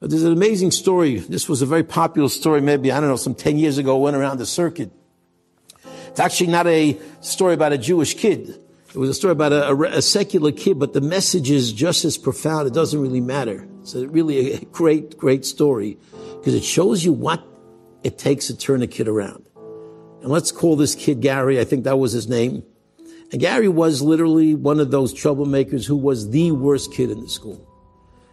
[0.00, 1.18] But there's an amazing story.
[1.18, 4.16] This was a very popular story, maybe, I don't know, some 10 years ago, went
[4.16, 4.92] around the circuit.
[6.08, 8.60] It's actually not a story about a Jewish kid.
[8.88, 12.04] It was a story about a, a, a secular kid, but the message is just
[12.04, 12.66] as profound.
[12.66, 13.68] It doesn't really matter.
[13.82, 15.98] It's a really a great, great story
[16.38, 17.44] because it shows you what
[18.02, 19.48] it takes to turn a kid around.
[20.22, 21.60] And let's call this kid Gary.
[21.60, 22.62] I think that was his name.
[23.30, 27.28] And Gary was literally one of those troublemakers who was the worst kid in the
[27.28, 27.64] school.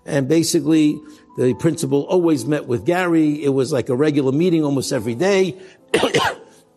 [0.06, 1.02] And basically,
[1.38, 3.44] the principal always met with Gary.
[3.44, 5.60] It was like a regular meeting almost every day.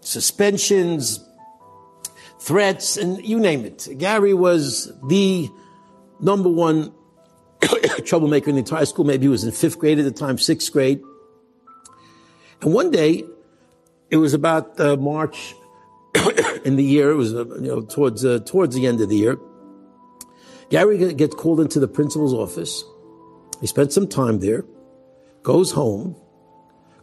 [0.01, 1.25] Suspensions,
[2.41, 3.87] threats, and you name it.
[3.99, 5.51] Gary was the
[6.21, 6.93] number one
[8.05, 9.05] troublemaker in the entire school.
[9.05, 11.03] Maybe he was in fifth grade at the time, sixth grade.
[12.63, 13.25] And one day,
[14.11, 15.55] it was about uh, March
[16.65, 17.11] in the year.
[17.11, 19.39] It was uh, you know towards uh, towards the end of the year.
[20.71, 22.85] Gary gets called into the principal's office.
[23.61, 24.65] He spent some time there,
[25.43, 26.17] goes home,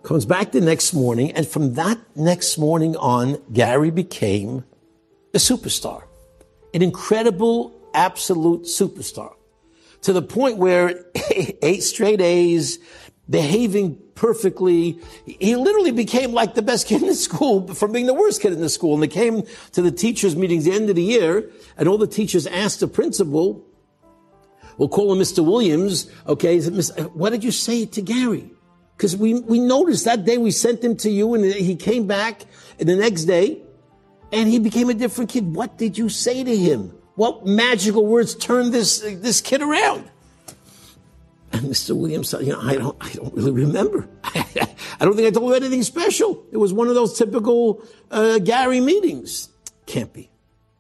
[0.04, 4.64] comes back the next morning, and from that next morning on, Gary became
[5.34, 6.04] a superstar,
[6.74, 9.34] an incredible, absolute superstar,
[10.02, 11.06] to the point where
[11.62, 12.80] eight straight A's,
[13.30, 15.00] behaving perfectly.
[15.26, 18.54] He literally became like the best kid in the school from being the worst kid
[18.54, 18.94] in the school.
[18.94, 19.44] And they came
[19.74, 22.88] to the teachers meetings the end of the year and all the teachers asked the
[22.88, 23.66] principal,
[24.78, 25.44] we'll call him Mr.
[25.44, 26.10] Williams.
[26.28, 26.62] Okay.
[26.62, 28.52] What did you say to Gary?
[28.98, 32.46] Cause we, we noticed that day we sent him to you and he came back
[32.78, 33.62] the next day
[34.32, 35.54] and he became a different kid.
[35.54, 36.94] What did you say to him?
[37.16, 40.10] What magical words turned this, this kid around?
[41.52, 41.96] And Mr.
[41.96, 44.10] Williams said, you know, I don't, I don't really remember.
[44.24, 46.46] I don't think I told him anything special.
[46.52, 47.82] It was one of those typical
[48.12, 49.50] uh, Gary meetings.
[49.86, 50.30] Can't be.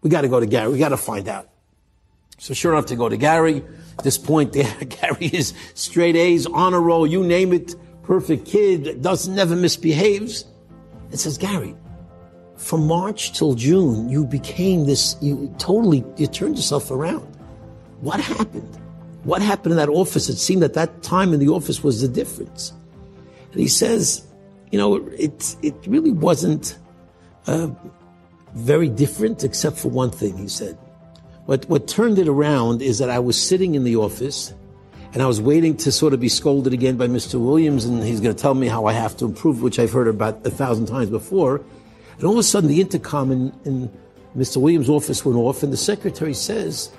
[0.01, 0.71] We got to go to Gary.
[0.71, 1.49] We got to find out.
[2.37, 3.63] So sure enough, to go to Gary.
[3.97, 9.01] At this point, there, Gary is straight A's, honor roll, you name it, perfect kid,
[9.01, 10.45] doesn't never misbehaves.
[11.11, 11.75] It says, Gary,
[12.57, 17.35] from March till June, you became this, you totally, you turned yourself around.
[18.01, 18.77] What happened?
[19.23, 20.29] What happened in that office?
[20.29, 22.73] It seemed that that time in the office was the difference.
[23.51, 24.25] And he says,
[24.71, 26.77] you know, it, it really wasn't
[27.47, 27.69] uh,
[28.53, 30.77] very different except for one thing, he said.
[31.45, 34.53] What, what turned it around is that I was sitting in the office
[35.13, 37.39] and I was waiting to sort of be scolded again by Mr.
[37.39, 40.07] Williams and he's going to tell me how I have to improve, which I've heard
[40.07, 41.61] about a thousand times before.
[42.17, 43.91] And all of a sudden the intercom in, in
[44.35, 44.57] Mr.
[44.57, 46.91] Williams' office went off and the secretary says,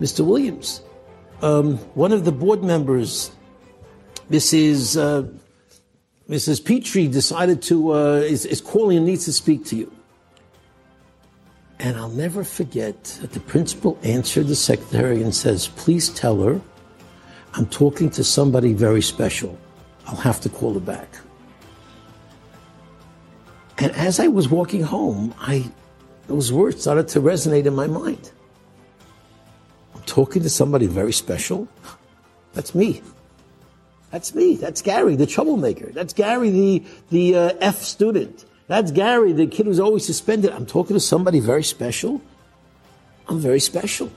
[0.00, 0.24] Mr.
[0.24, 0.80] Williams,
[1.42, 3.32] um, one of the board members,
[4.30, 4.96] Mrs.
[4.96, 5.28] Uh,
[6.28, 6.64] Mrs.
[6.64, 9.97] Petrie, decided to uh, is, is calling and needs to speak to you.
[11.80, 16.60] And I'll never forget that the principal answered the secretary and says, "Please tell her
[17.54, 19.56] I'm talking to somebody very special.
[20.06, 21.08] I'll have to call her back."
[23.78, 25.70] And as I was walking home, I
[26.26, 28.32] those words started to resonate in my mind
[29.94, 31.68] I'm talking to somebody very special,
[32.52, 33.02] that's me.
[34.10, 34.56] That's me.
[34.56, 35.90] That's Gary, the troublemaker.
[35.92, 38.44] That's Gary, the, the uh, F student.
[38.68, 40.52] That's Gary, the kid who's always suspended.
[40.52, 42.20] I'm talking to somebody very special.
[43.26, 44.12] I'm very special.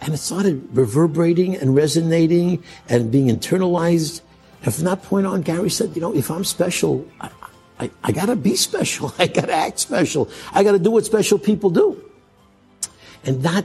[0.00, 4.20] And it started reverberating and resonating and being internalized.
[4.62, 7.30] And from that point on, Gary said, you know, if I'm special, I,
[7.80, 9.14] I, I gotta be special.
[9.18, 10.28] I gotta act special.
[10.52, 12.02] I gotta do what special people do.
[13.24, 13.64] And that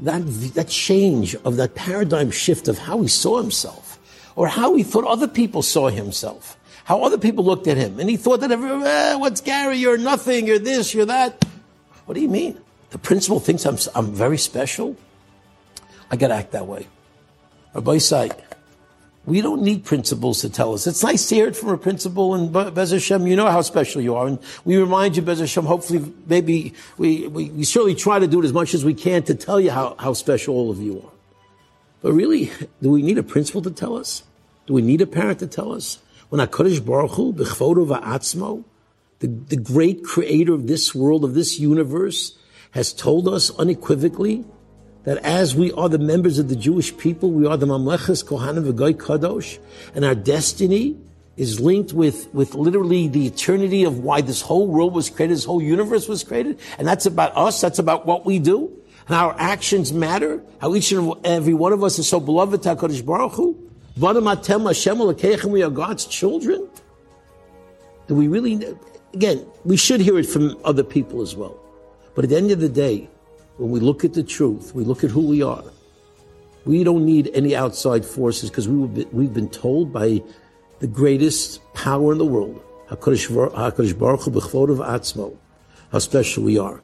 [0.00, 0.22] that,
[0.54, 3.98] that change of that paradigm shift of how he saw himself
[4.34, 8.00] or how he thought other people saw himself, how other people looked at him.
[8.00, 9.76] And he thought that, everyone, eh, what's Gary?
[9.76, 10.46] You're nothing.
[10.46, 11.44] You're this, you're that.
[12.06, 12.60] What do you mean?
[12.90, 14.96] The principal thinks I'm, I'm very special.
[16.10, 16.88] I got to act that way.
[17.74, 18.30] Rabbi Say,
[19.26, 20.86] we don't need principals to tell us.
[20.86, 24.00] It's nice to hear it from a principal, and Bez Hashem, you know how special
[24.00, 24.26] you are.
[24.26, 28.40] And we remind you, Bez Hashem, hopefully, maybe we, we, we certainly try to do
[28.42, 31.00] it as much as we can to tell you how, how special all of you
[31.00, 31.12] are.
[32.02, 32.50] But really,
[32.82, 34.24] do we need a principal to tell us?
[34.66, 35.98] Do we need a parent to tell us?
[36.30, 38.64] When HaKadosh Baruch Hu, B'chvodo Va'atzmo,
[39.18, 42.38] the, the great creator of this world, of this universe,
[42.70, 44.44] has told us unequivocally
[45.02, 48.72] that as we are the members of the Jewish people, we are the Mamlechas Kohanim
[48.72, 49.58] V'Goy Kadosh,
[49.92, 50.96] and our destiny
[51.36, 55.44] is linked with, with literally the eternity of why this whole world was created, this
[55.44, 58.70] whole universe was created, and that's about us, that's about what we do,
[59.08, 62.76] and our actions matter, how each and every one of us is so beloved to
[62.76, 63.59] HaKadosh Baruch Hu.
[64.00, 66.68] We are God's children.
[68.08, 68.76] Do we really,
[69.12, 71.58] again, we should hear it from other people as well.
[72.14, 73.10] But at the end of the day,
[73.58, 75.62] when we look at the truth, we look at who we are,
[76.64, 78.76] We don't need any outside forces because we
[79.12, 80.22] we've been told by
[80.78, 85.38] the greatest power in the world, HaKadosh Baruch Hu
[85.92, 86.82] how special we are.